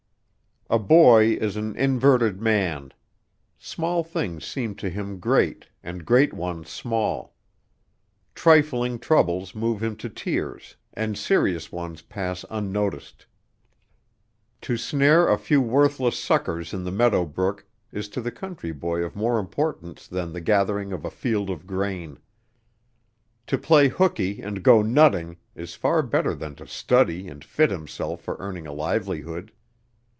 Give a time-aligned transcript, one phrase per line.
[0.73, 2.93] A boy is an inverted man.
[3.59, 7.35] Small things seem to him great and great ones small.
[8.35, 13.25] Trifling troubles move him to tears and serious ones pass unnoticed.
[14.61, 19.03] To snare a few worthless suckers in the meadow brook is to the country boy
[19.03, 22.17] of more importance than the gathering of a field of grain.
[23.47, 28.21] To play hooky and go nutting is far better than to study and fit himself
[28.21, 29.51] for earning a livelihood.